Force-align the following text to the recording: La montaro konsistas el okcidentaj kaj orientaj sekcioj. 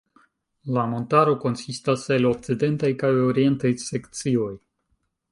La 0.75 0.83
montaro 0.93 1.35
konsistas 1.43 2.05
el 2.15 2.25
okcidentaj 2.29 2.91
kaj 3.03 3.11
orientaj 3.27 3.71
sekcioj. 3.83 4.49